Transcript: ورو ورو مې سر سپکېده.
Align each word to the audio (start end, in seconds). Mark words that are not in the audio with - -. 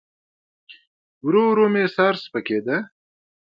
ورو 1.25 1.41
ورو 1.49 1.65
مې 1.73 1.83
سر 1.95 2.13
سپکېده. 2.23 2.77